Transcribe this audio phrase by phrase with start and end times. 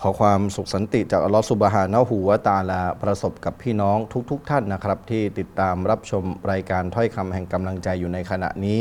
[0.00, 3.98] ขอความสุขสันติจากอัลลอฮฺสุบฮานะหูวะตาลาประสบกับพี่น้อง
[4.30, 8.80] ทุกๆทท่านนะครับ ที่ติดตามรับชมรายการถ้อยคำแห่งกำลังใจอยู่ในขณะนี้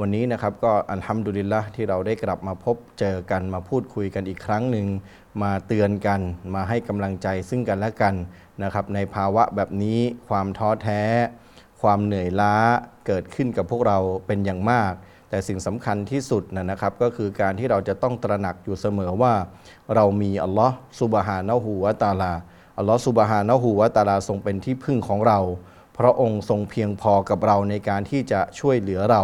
[0.00, 4.86] วันนี้นะครับก็อันฮัมดุลิลละที่เราได้กลับมาพบเจอกันมาพูดคุยกันอีกครั้งหนึ่ง
[5.42, 6.20] มาเตือนกัน
[6.54, 8.14] มาให้กำลังใจซึ่งกันและกัน
[8.62, 11.02] นะครับในภาวะแบบนี้ความท้อแท้
[11.82, 12.56] ความเหนื่อยล้า
[13.06, 14.92] เกิดขึ้นกับพวกเราเป็นอย่างมาก
[15.34, 19.34] แต่สิ่งสำคัญที่สุดนะนะครับ ก็คือการที่เราจะต้องตระหนักอยู่เสมอว่า
[19.94, 22.32] เรามีอัลลอฮ์ซุบฮานะฮูวะตาลา
[22.78, 25.38] อัลลอฮ์ซุบฮานะฮูวะตาลาทรงเป็นที่พึ่งของเรา
[25.98, 29.22] พระองค์ทรงเพียงพอกับเราในการที่จะช่วยเหลือเรา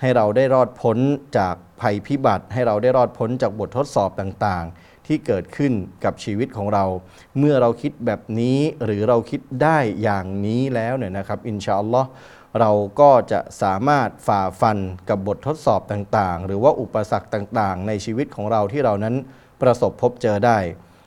[0.00, 0.98] ให้เราได้รอดพ้น
[1.38, 5.72] จากภัยพิบัติ ให้เราได้รอดพ้นจากบททดสอบต่างๆ ที่เกิดขึ้น
[6.04, 6.84] กับชีวิตของเรา
[7.38, 12.08] เมื่อเราคิดแบบนี้หรือเราคิดได้อย่างนี้แล้วเนี่ยนะครับอินชาอัลลอฮ์
[12.60, 12.70] เรา
[13.00, 19.14] ก็จะสามารถฝ่าฟันกับบททดสอบต่างๆ หรือว่าอุปสรรคต่างๆ ในชีวิตของเราที่เรานั้น
[19.62, 20.58] ประสบพบเจอได้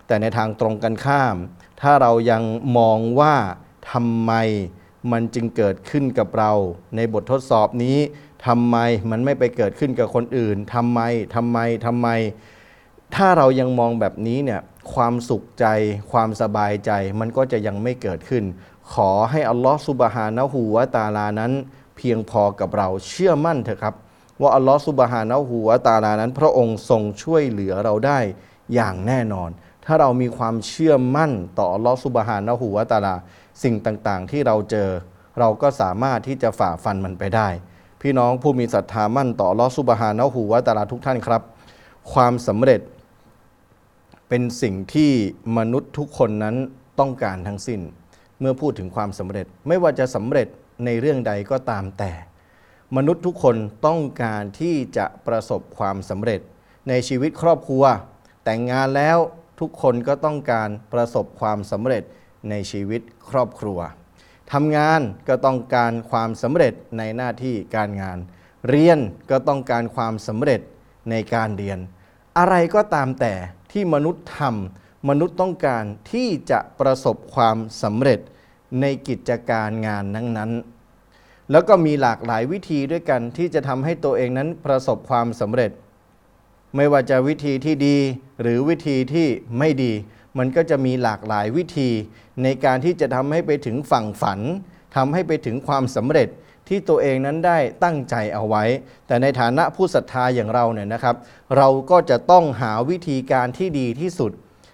[0.08, 1.36] แต่ในทางตรงกันข้าม
[1.82, 2.44] ถ้าเรายัง
[2.78, 3.36] มองว่า
[3.92, 4.34] ทำไม
[5.12, 6.52] มันจึงเกิดขึ้นกับเรา
[6.96, 7.98] ในบททดสอบนี้
[8.48, 8.78] ทำไม
[9.12, 11.00] มันไม่ไปเกิดขึ้นกับคนอื่นทำไม
[11.36, 12.08] ทำไมทำไม
[13.16, 14.62] ถ้าเรายังมองแบบนี้เนี่ย
[14.94, 15.66] ความสุขใจ
[16.12, 18.44] ความสบายใจมันก็จะยังไม่เกิดขึ้น
[18.94, 21.52] ขอให้อัลลอฮฺสุบฮานะฮูวะตาลานั้น
[21.98, 23.96] เพียงพอกับเราเชื่อมั่นเถอะครับ
[24.42, 28.20] ว่าอัลลอฮฺสุบฮานะฮูวะตาลานั้น พระองค์ทรงช่วยเหลือเราได้
[28.74, 29.50] อย่างแน่นอน
[29.86, 33.16] ถ้าเรามีความเชื่อมั่นต่ออัลลอฮฺสุบฮานะฮูวะตาลา
[33.64, 34.90] สิ่งต่างๆ ที่เราเจอ
[35.40, 37.48] เราก็สามารถที่จะฝ่าฟันมันไปได้
[38.02, 41.42] พี่น้องผู้มีศรัทธามั่นต่ออัลลอฮฺสุบฮานะฮูวะตาลาทุกท่านครับ
[42.14, 42.82] ความสำเร็จ
[44.34, 45.12] เป็นสิ่งที่
[45.58, 46.56] มนุษย์ทุกคนนั้น
[47.00, 47.82] ต้องการทั้งสิ้น
[48.40, 50.48] เมื่อพูดถึงความสำเร็จไม่ว่าจะสำเร็จ
[50.86, 52.12] ในเรื่องใดก็ตามแต่
[52.96, 53.56] มนุษย์ทุกคน
[53.88, 56.42] ต้องการที่จะประสบความสำเร็จ
[56.90, 57.84] ในชีวิตครอบครัว
[58.44, 59.18] แต่งงานแล้ว
[59.60, 62.04] ทุกคนก็ต้องการประสบความสำเร็จ
[62.50, 63.80] ในชีวิตครอบครัว
[64.52, 68.18] ทำงานก็ต้องการความสำเร็จในหน้าที่การงาน
[68.70, 69.00] เรียน
[69.32, 70.62] ก็ต้องการความสำเร็จ
[71.10, 71.80] ในการเรียน
[72.38, 73.34] อะไรก็ตามแต่
[73.72, 78.20] ที่มนุษย์ทำมนุษย์ต้องการที่จะประสบความสำเร็จ
[78.82, 85.72] ในกิจการงานนั้นๆ แล้วก็มีหลากหลายวิธีด้วยกันที่จะทำให้ตัวเองนั้นประสบความสำเร็จ
[86.76, 87.98] ไม่ว่าจะวิธีที่ดี
[88.42, 89.28] หรือวิธีที่
[89.60, 89.94] ไม่ดี
[90.38, 91.90] มันก็จะมีหลากหลายวิธี
[92.44, 94.40] ในการที่จะทำให้ไปถึงฝั่งฝัน
[94.96, 96.30] ทำให้ไปถึงความสำเร็จ
[96.72, 98.64] ที่ตัวเองนั้นได้ตั้งใจเอาไว้
[99.08, 101.16] แต่ในฐานะผู้ศรัทธาอย่างเราเนี่ยนะครับ
[101.58, 104.32] เราก็จะต้องหาวิธีการที่ดีที่สุด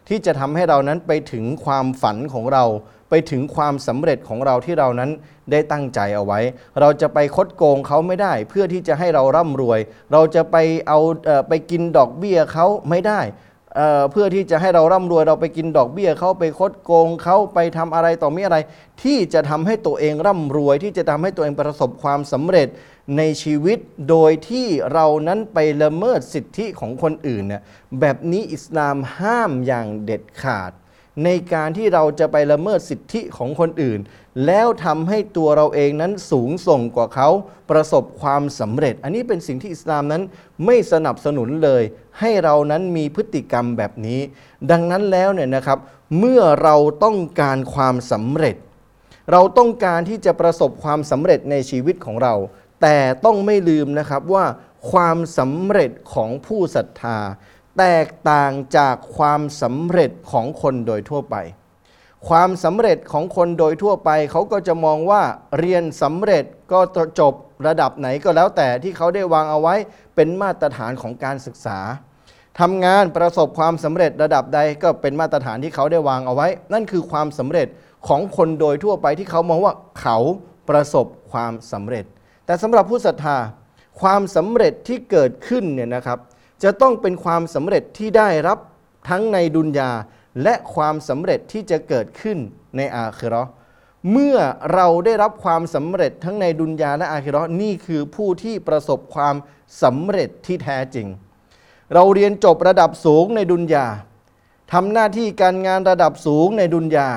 [0.09, 2.65] ที่จะทำให้เรานั้นไปถึงความฝันของเรา
[3.09, 5.11] ไปถึงความสำเร็จของเราที่เรานั้น
[5.51, 6.39] ได้ตั้งใจเอาไว้
[6.79, 9.79] เราจะไปคดโกงเขาไม่ได้ เพื่อที่จะให้เราร่ำรวย
[10.11, 13.19] เราจะไปเอาเอไปกินดอกเบี้ยเขาไม่ได้
[13.75, 18.57] เเพื่อที่จะให้เราร่ำรวยเราไปกินดอกเบี้ยเขาไปคดโกงเขาไปทำอะไรต่อมีอะไร
[19.03, 22.67] ที่จะทำให้ตัวเองร่ำรวย ที่จะทำให้ตัวเองประสบความสำเร็จ
[23.17, 23.77] ในชีวิต
[24.09, 27.61] โดยที่เรานั้นไปละเมิดสิทธิของคนอื่นเนี่ย
[27.99, 30.71] แบบนี้อิสลามห้ามอย่างเด็ดขาด
[31.25, 33.99] ในการที่เราจะไปละเมิดสิทธิของคนอื่น
[34.45, 37.29] แล้วทำให้ตัวเราเองนั้นสูงส่งกว่าเขา
[37.71, 40.23] ประสบความสำเร็จ อันนี้เป็นสิ่งที่อิสลามนั้น
[40.65, 41.83] ไม่สนับสนุนเลย
[42.19, 44.19] ให้เรานั้นมีพฤติกรรมแบบนี้
[44.71, 45.79] ดังนั้นแล้วเนี่ยนะครับ
[46.19, 48.55] เมื่อเราต้องการความสำเร็จ
[49.31, 52.33] เราต้องการที่จะประสบความสำเร็จในชีวิตของเรา
[52.81, 54.45] แต่ต้องไม่ลืมนะครับว่า
[54.91, 57.17] ความสำเร็จของผู้ศรัทธา
[57.77, 61.35] แตกต่างจากความสำเร็จของคนโดยทั่วไป
[62.29, 65.23] ความสำเร็จของคนโดยทั่วไป เขาก็จะมองว่า
[65.59, 66.79] เรียนสำเร็จก็
[67.19, 67.33] จบ
[67.67, 69.75] ระดับไหนก็แล้วแต่ที่เขาได้วางเอาไว้
[70.15, 71.79] เป็นมาตรฐานของการศึกษา
[72.61, 77.67] ทำงานประสบความสำเร็จระดับใดก็เป็นมาตรฐานที่เขาได้วางเอาไว้ นั่นคือความสำเร็จ
[78.07, 80.17] ของคนโดยทั่วไปที่เขามองว่าเขา
[80.69, 82.05] ประสบความสำเร็จ
[82.45, 83.37] แต่สำหรับผู้ศรัทธา
[84.01, 86.19] ความสำเร็จที่เกิดขึ้นเนี่ยนะครับ
[86.63, 88.59] จะต้องเป็นความสำเร็จที่ได้รับ
[89.09, 89.91] ทั้งในดุนยา
[90.43, 92.37] และความสำเร็จที่จะเกิดขึ้น
[92.77, 93.51] ในอาคิราะห์
[94.11, 94.37] เมื่อ
[94.73, 99.35] เราได้รับความสำเร็จทั้งในดุนยาและอาคิราะห์นี่คือผู้ที่ประสบความ
[99.83, 101.07] สำเร็จที่แท้จริง
[101.93, 103.85] เราเรียนจบระดับสูงในดุนยา
[104.73, 107.09] ทำหน้าที่การงานระดับสูงในดุนยา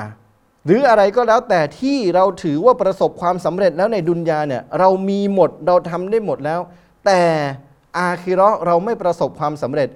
[0.66, 6.60] หรืออะไรก็แล้วแต่ที่เราถือว่าประสบความสำเร็จแล้วในดุนยาเนี่ยเรามีหมดเราทำได้หมดแล้ว
[7.06, 7.20] แต่
[7.98, 9.88] อาคิเราะเราไม่ประสบความสำเร็จ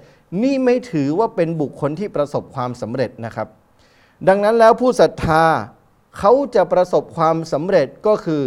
[0.43, 3.47] นี่ไม่ถือว่าเป็นบุคคลที่ประสบความสำเร็จนะครับ
[4.27, 5.43] ดังนั้นแล้วผู้ศรัทธา
[6.17, 8.43] เขาจะประสบความสำเร็จก็คือ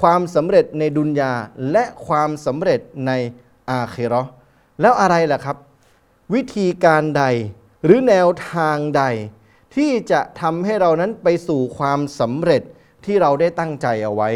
[0.00, 1.32] ความสำเร็จในดุนยา
[1.72, 3.12] และความสำเร็จใน
[3.70, 4.28] อาคิเราะ
[4.80, 5.56] แล้วอะไรล่ะครับ
[6.34, 7.24] วิธีการใด
[7.84, 9.02] หรือแนวทางใด
[9.76, 12.62] ที่จะทำให้เรานั้นไปสู่ความสำเร็จ
[13.04, 14.30] ที่เราได้ตั้งใจเอาไว้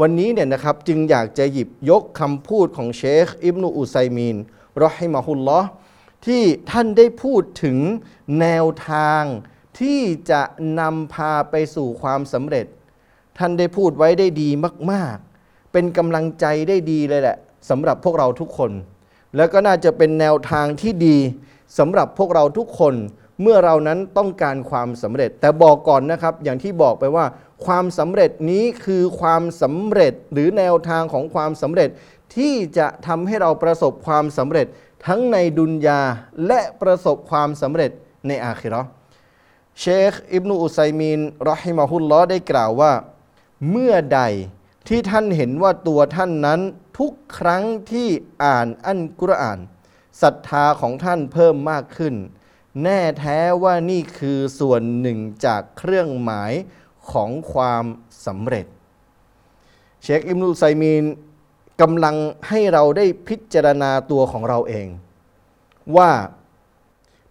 [0.00, 4.36] วันนี้เนี่ยนะครับจึงอยากจะหยิบยกคำพูดของเชคอิบนุอุไซมีน
[4.82, 5.60] รอฮิมะฮุลลอ
[6.26, 7.78] ที่ท่านได้พูดถึง
[8.40, 9.22] แนวทาง
[9.80, 10.00] ที่
[10.30, 10.42] จะ
[10.80, 12.66] นำพาไปสู่ความสำเร็จ
[13.38, 14.50] ท่านได้พูดไว้ได้ดี
[14.92, 17.36] มาก ๆ เป็นกำลังใจได้ดีเลยแหละ
[17.70, 18.72] สำหรับพวกเราทุกคน
[19.36, 21.18] แล้วก็น่าจะเป็นแนวทางที่ดี
[21.78, 22.94] สำหรับพวกเราทุกคน
[23.42, 27.26] เมื่อเรานั้นต้องการความสำเร็จ แต่บอกก่อนนะครับ อย่างที่บอกไปว่า
[27.66, 31.88] ความสำเร็จนี้คือความสำเร็จหรือแนวทางของความสำเร็จ
[32.36, 34.66] ที่จะทำให้เราประสบความสำเร็จ
[35.06, 36.00] ทั้งในดุนยา
[36.46, 37.90] และประสบความสำเร็จ
[38.26, 38.86] ในอาคิราะ
[39.80, 42.92] เชคอิบนุอุไซมีนรอฮิมะฮุลลอได้กล่าวว่า
[43.70, 44.20] เมื่อใด
[44.88, 46.60] ที่ท่านเห็นว่าตัวท่านนั้น
[46.98, 48.08] ทุกครั้งที่
[48.44, 49.58] อ่านอันกุรอาน
[50.22, 52.14] ศรัทธาของท่านเพิ่มมากขึ้น
[52.82, 56.52] แน่แท้ว่านี่คือส่วนหนึ่งจากเครื่องหมาย
[57.10, 57.84] ของความ
[58.26, 58.66] สำเร็จ
[60.02, 61.04] เชคอิบนุอุไซมีน
[61.80, 62.16] กำลัง
[62.48, 64.88] ให้เราได้พิจารณาตัวของเราเอง
[65.96, 66.12] ว่า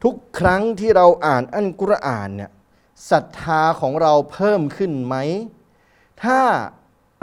[0.04, 2.52] ทุกครั้งที่เราอ่านอันกุรอานเนี่ย
[3.10, 5.16] ศรัทธาของเราเพิ่มขึ้นไหม
[6.24, 6.42] ถ้า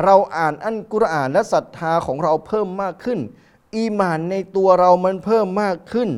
[0.04, 3.20] เราอ่านอันกุรอานและศรัทธาของเราเพิ่มมากขึ้น
[3.76, 6.10] อีหมานในตัวเรามันเพิ่มมากขึ้น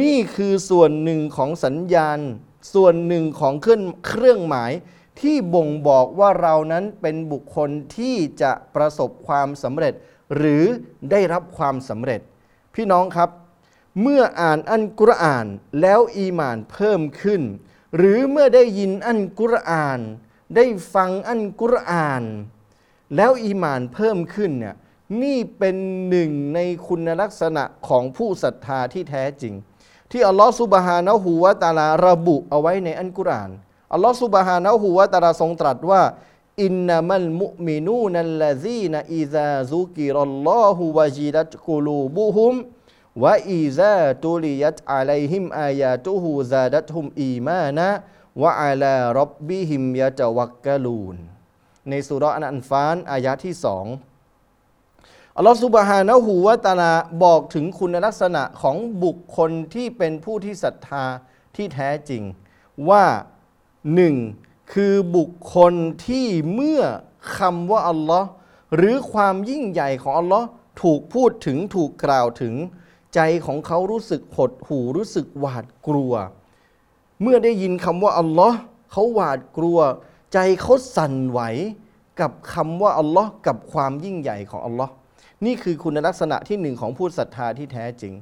[0.00, 2.18] นี่คือส่วนหนึ่งของสัญญาณ
[2.74, 4.72] ส่วนหนึ่งของเครื่องเครื่องหมาย
[5.20, 9.94] ที่บ่งบอกว่าเรานั้นเป็นบุคคลที่จะประสบความสำเร็จ
[10.36, 10.64] หรือ
[11.10, 12.20] ได้รับความสำเร็จ
[12.74, 13.30] พี่น้องครับ
[14.02, 15.46] เมื่ออ่านอันกุรอาน
[15.80, 17.42] แล้วอีหมานเพิ่มขึ้น
[17.96, 20.00] หรือเมื่อได้ยินอันกุรอาน
[20.56, 20.64] ได้
[20.94, 22.22] ฟังอันกุรอาน
[23.16, 24.76] แล้วอีมานเพิ่มขึ้นเนี่ย
[25.22, 25.76] นี่เป็น
[26.08, 29.54] หนึ่งในคุณลักษณะของผู้ศรัทธาที่แท้จริง
[30.10, 33.50] ที่อัลลอฮฺสุบฮานะฮูวะตาลาระบุเอาไว้ในอันกุรอาน
[33.92, 36.02] อัลลอฮฺสุบฮานะฮูวะตาลาทรงตรัสว่า
[36.64, 42.54] อินนามัลมุมินูนัลลซีนอิซาซุกิรัลลอฮุวะจิดัตกุลูบุฮุม
[43.24, 47.88] วะอีซาตุลิยัตอะลัยฮิมอายาตุฮูซาดัตฮุมอีมานะ
[48.42, 51.37] วะอาลารับบิฮิมยะตะวักกะลูน
[51.90, 53.86] ในสุราะห์อันฟานอายะที่สอง
[55.36, 56.92] อัลลอฮฺสุบฮานะฮูวะตาลา
[57.24, 61.04] บอกถึงคุณลักษณะของบุคคลที่เป็นผู้ที่ศรัทธา
[61.56, 62.22] ที่แท้จริง
[62.88, 63.04] ว่า
[63.94, 64.14] หนึ่ง
[64.72, 65.74] คือบุคคล
[66.06, 66.82] ที่เมื่อ
[67.36, 68.28] คำว่าอัลลอฮ์
[68.76, 70.46] หรือความยิ่งใหญ่ของอัลลอฮ์
[70.82, 72.54] ถูกพูดถึงถูกกล่าวถึง
[73.14, 76.12] ใจของเขารู้สึกหดหู่รู้สึกหวาดกลัว
[77.22, 78.58] เมื่อได้ยินคำว่าอัลลอฮ์
[78.92, 79.78] เขาหวาดกลัว
[80.32, 81.40] ใจเขาสั่นไหว
[82.20, 84.92] กับคำว่าอัลลอฮ์กับความยิ่งใหญ่ของอัลลอฮ์
[85.46, 88.12] นี่คือคุณลักษณะที่หนึ่งของผู้ศรัทธาที่แท้จริง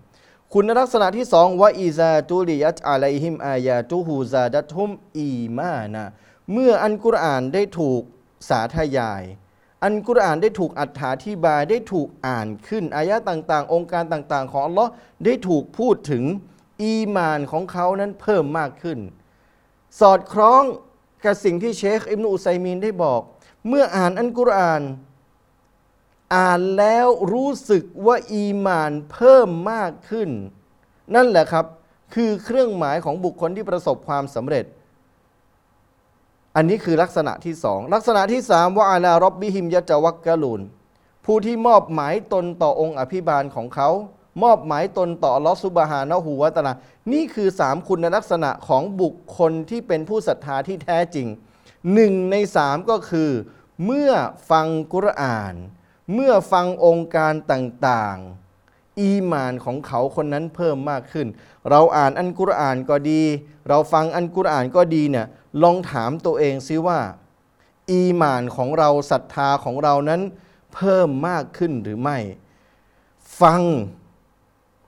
[0.55, 6.05] คุณลักษณะที่สองว่าอีซาตุลิยัตอะลัยฮิมอายาตุฮูซาดัตฮุมอีมานะ
[6.53, 8.03] เมื่ออันกุรอานได้ถูก
[8.49, 9.23] สาธยาย
[9.85, 10.83] อันกุรอานได้ถูกอ
[11.26, 14.90] ธิบายได้ถูกอ่านขึ้นอายะต่างๆ องค์การต่างๆ ของอัลลอฮ์
[15.25, 16.25] ได้ถูกพูดถึง
[16.83, 18.99] อีมานของเขานั้นเพิ่มมากขึ้น
[20.00, 20.62] สอดคล้อง
[21.26, 23.21] กับสิ่งที่เชคอิบนุอุไซมีนได้บอก
[23.68, 24.83] เมื่ออ่านอันกุรอาน
[26.35, 30.30] อ่านแล้วรู้สึกว่าอีมานเพิ่มมากขึ้น
[31.14, 31.66] นั่นแหละครับ
[32.14, 34.64] คือเครื่องหมายของบุคคลที่ประสบความสำเร็จ
[36.56, 40.61] อันนี้คือลักษณะที่สองลักษณะที่สามว่าอาลารบบิฮิมยะจวักกะลูน
[41.25, 43.88] ผู้ที่มอบหมายตนต่อองค์อภิบาลของเขา
[44.43, 46.75] มอบหมายตนต่อลอฮฺซุบฮานะฮูวะตาลา
[47.12, 51.28] นี่คือสามคุณลักษณะของบุคคลที่เป็นผู้ศรัทธาที่แท้จริง
[51.95, 53.31] หนึ่งในสามก็คือ
[53.85, 54.12] เมื่อ
[54.50, 55.55] ฟังกุรอาน
[56.14, 61.26] เมื่อฟังองค์การต่างๆ อีหมานของเขาคนนั้นเพิ่มมากขึ้น
[61.71, 63.23] เราอ่านอันกุรอานก็ดี
[63.69, 65.26] เราฟังอันกุรอานก็ดีเนี่ย
[65.62, 67.00] ลองถามตัวเองซิว่า
[67.93, 70.21] อีหมานของเราศรัทธาของเรานั้น
[70.75, 72.19] เพิ่มมากขึ้นหรือไม่
[73.40, 73.62] ฟัง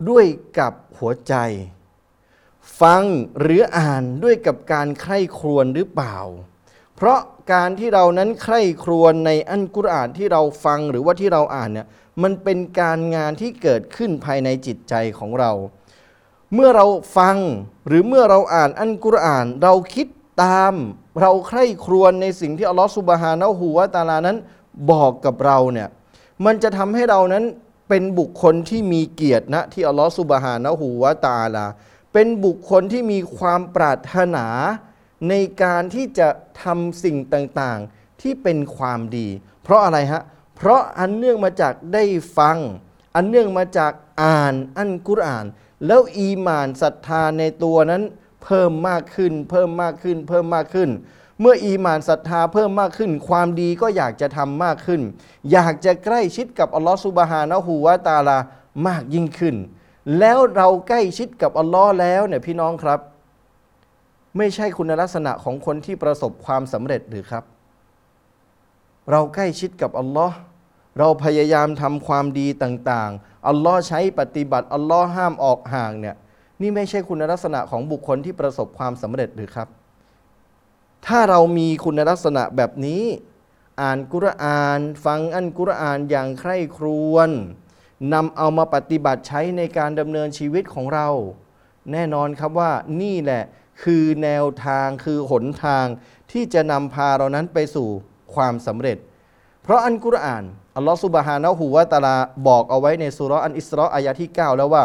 [0.09, 0.27] ด้วย
[0.59, 1.35] กับหัวใจ
[2.81, 3.03] ฟัง
[3.41, 6.17] หรืออ่านด้วยกับการใคร่ครวญหรือเปล่า
[6.97, 7.21] เพราะ
[7.53, 11.87] การที่เรานั้นใคร่ครวญในอันกุรอานที่เราฟังหรือว่าที่เราอ่านเนี่ย
[12.23, 15.53] มันเป็นการงานที่เกิดขึ้นภายในจิตใจของเรา
[16.55, 16.87] เมื่อเรา
[17.17, 17.37] ฟัง
[17.87, 20.07] หรือเมื่อเราอ่านอันกุรอาน เราคิด
[20.43, 20.75] ตาม
[21.21, 24.37] เราใคร่ครวญในสิ่งที่อัลลอฮฺสุบฮานะฮูวะตาลานั้น
[24.91, 25.89] บอกกับเราเนี่ย
[26.45, 27.45] มันจะทำให้เรานั้น
[27.89, 31.67] เป็นบุคคลที่มีเกียรตินะที่อัลลอฮฺสุบฮานะฮูวะตาลา
[32.13, 34.47] เป็นบุคคลที่มีความปรารถนา
[35.29, 36.29] ในการที่จะ
[36.63, 39.29] ทำสิ่งต่างๆ ที่เป็นความดี
[39.63, 40.23] เพราะอะไรฮะ
[40.57, 42.05] เพราะอันเนื่องมาจากได้
[42.39, 42.59] ฟัง
[43.15, 43.93] อันเนื่องมาจาก
[44.23, 45.47] อ่านอันกุรอาน
[45.87, 48.03] แล้วอีหมานศรัทธาในตัวนั้น
[48.45, 50.91] เพิ่มมากขึ้น เพิ่มมากขึ้น เพิ่มมากขึ้น
[51.41, 55.03] เมื่ออีมานศรัทธาเพิ่มมากขึ้น ความดีก็อยากจะทำมากขึ้น
[55.53, 58.39] อยากจะใกล้ชิดกับอัลลอฮฺสุบฮานะฮูวะตาลา
[58.87, 59.57] มากยิ่งขึ้น
[60.19, 63.01] แล้วเราใกล้ชิดกับอัลลอฮ์แล้วเนี่ยพี่น้องครับ
[64.37, 67.45] ไม่ใช่คุณลักษณะของคนที่ประสบความสำเร็จหรือครับ
[69.11, 70.37] เราใกล้ชิดกับอัลลอฮ์
[70.99, 76.17] เราพยายามทำความดีต่างๆ อัลลอฮ์ใช้ปฏิบัติ อัลลอฮ์ห้ามออกห่างเนี่ย
[76.61, 79.69] นี่ไม่ใช่คุณลักษณะของบุคคลที่ประสบความสำเร็จหรือครับ
[81.07, 83.05] ถ้าเรามีคุณลักษณะแบบนี้
[83.81, 87.31] อ่านกุรอาน ฟังอันกุรอานอย่างใคร่ครวญ
[88.15, 91.09] นำเอามาปฏิบัติใช้ในการดำเนินชีวิตของเรา
[91.93, 93.43] แน่นอนครับว่านี่แหละ
[93.83, 95.87] คือแนวทางคือหนทาง
[96.33, 97.89] ที่จะนำพาเรานั้นไปสู่
[98.35, 98.99] ความสำเร็จ
[99.63, 100.45] เพราะอันกุรอาน
[100.77, 102.17] อัลลอฮฺสุบฮานะฮูวะตาลา
[102.49, 104.85] บอกเอาไว้ในสุร์อันอิสราอายะที่ 9 แล้วว่า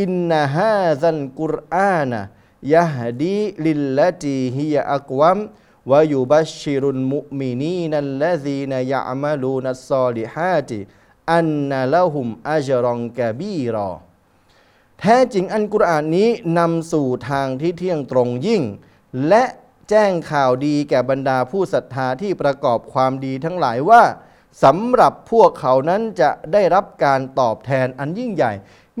[0.00, 2.20] อินนาฮาซันกุรอานะ
[2.74, 5.38] ยะฮดีลิลละตีฮิยะอักวัม
[5.90, 10.78] วะยุบัชชิรุลมุมินีนัลลซีนยะอมะลูนัสซอลิฮาติ
[11.32, 13.90] อันนละหุมอัจรองกะบีรอ
[15.00, 16.28] แท้จริงอันกุรอานนี้
[16.58, 18.62] นำสู่ทางที่เที่ยงตรงยิ่ง
[19.28, 19.44] และ
[19.90, 24.02] แจ้งข่าวดีแก่บรรดาผู้ศรัทธาที่ประกอบความดีทั้งหลายว่า
[24.64, 28.52] สำหรับพวกเขานั้นจะได้รับการตอบแทนอันยิ่งใหญ่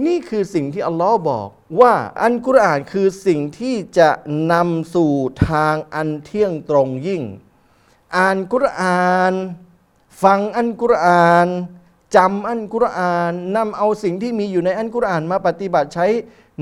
[0.06, 1.48] นี่คือสิ่งที่อัลลอฮ์บอก
[1.80, 4.10] ว่าอันกุรอานคือสิ่งที่จะ
[4.52, 5.12] นำสู่
[5.48, 7.22] ทางอันเที่ยงตรงยิ่ง
[8.16, 9.32] อ่านกุรอาน
[10.22, 11.48] ฟังอันกุรอาน
[12.16, 16.06] จำอันกุรอานนำเอาสิ่งที่มีอยู่ในอันกุรอานมาปฏิบัติใช้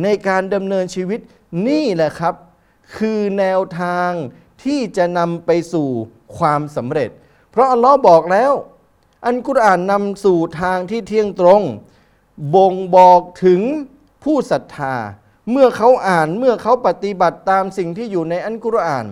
[0.02, 1.20] ในการดำเนินชีวิต
[1.68, 2.34] นี่แหละครับ
[2.96, 4.10] คือแนวทาง
[4.64, 5.88] ที่จะนำไปสู่
[6.36, 7.10] ความสำเร็จ
[7.50, 8.52] เพราะอัลลอฮ์บอกแล้ว
[9.26, 11.62] อันกุรอานนำสู่ทางที่เที่ยงตรง
[12.54, 13.60] บ่งบอกถึง
[14.24, 14.94] ผู้ศรัทธา
[15.50, 19.06] เมื่อเขาอ่านเมื่อเขาปฏิบัติตามสิ่งที่อยู่ในอันกุรอาน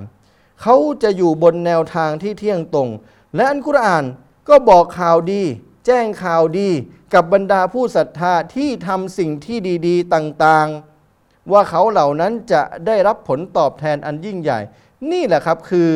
[0.62, 2.88] เขาจะอยู่บนแนวทางที่เที่ยงตรง
[3.35, 4.04] และอันกุรอาน
[4.49, 5.42] ก็บอกข่าวดี
[5.87, 6.70] แจ้งข่าวดี
[7.14, 14.58] กับบรรดาผู้ศรัทธาที่ทำสิ่งที่ดี ๆ ต่างๆ ว่าเขาเหล่านั้นจะได้รับผลตอบแทนอันยิ่งใหญ่
[15.11, 15.88] นี่แหละครับคือ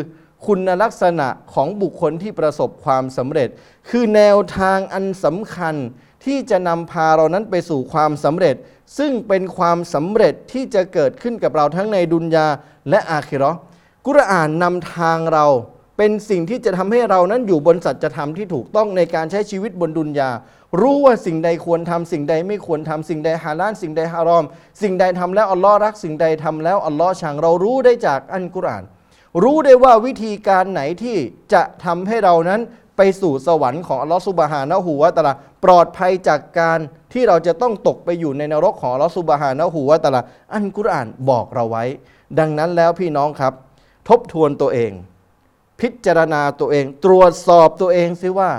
[0.46, 3.48] คุณลักษณะของบุคคลที่ประสบความสำเร็จ
[3.88, 5.74] คือแนวทางอันสำคัญ
[6.24, 8.56] ที่จะนำพาเรานั้นไปสู่ความสำเร็จ
[8.98, 12.46] ซึ่งเป็นความสำเร็จที่จะเกิดขึ้นกับเราทั้งในดุนยา
[12.90, 13.58] และอาคิราะห์
[14.06, 15.46] กุรอานนำทางเรา
[15.98, 20.30] เป็นสิ่งที่จะทำให้เรานั้นอยู่บนสัจธรรมที่ถูกต้องในการใช้ชีวิตบนดุนยา
[20.80, 24.44] รู้ว่าสิ่งใดควรทำสิ่งใดไม่ควรทำสิ่งใดฮาลาลสิ่งใดฮารอม
[24.82, 28.84] สิ่งใดทำแล้วอัลลอฮ์รักสิ่งใดทำแล้วอัลลอฮ์ชังเรารู้ได้จากอันกุรอาน
[29.42, 31.16] รู้ได้ว่าวิธีการไหนที่
[31.52, 32.60] จะทำให้เรานั้น
[32.96, 35.32] ไปสู่สวรรค์ของอัลลอฮ์ซุบฮานะฮูวะตะลา
[35.64, 36.78] ปลอดภัยจากการ
[37.12, 40.20] ที่เราจะต้องตกไปอยู่ในนรกของอัลลอฮ์ซุบฮานะฮูวะตะอาลา
[40.54, 41.84] อันกุรอานบอกเราไว้
[42.38, 43.52] ดังนั้นแล้วพี่น้องครับ
[44.08, 44.92] ทบทวนตัวเอง
[45.80, 48.50] พิจารณาตัวเอง ตรวจสอบตัวเองซิว่า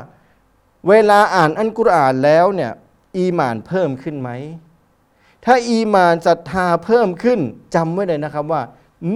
[0.90, 2.72] เวลาอ่านอันกุรอานแล้วเนี่ย
[3.18, 4.30] อีหมานเพิ่มขึ้นไหม
[5.46, 7.40] ถ้าอีหมานศรัทธาเพิ่มขึ้น
[7.76, 8.62] จำไว้เลยนะครับว่า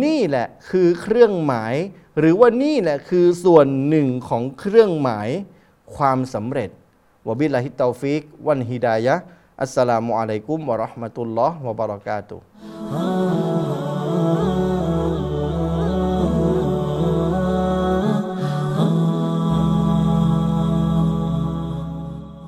[0.03, 1.75] นี่แหละคือเครื่องหมาย
[2.19, 5.29] หรือว่านี่แหละคือส่วนหนึ่งของเครื่องหมาย
[5.95, 6.69] ความสำเร็จ
[7.27, 12.45] وبالله التوفيق والهداية السلام عليكم ورحمة الله وبركاته